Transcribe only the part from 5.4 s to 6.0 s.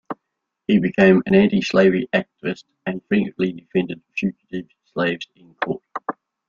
court.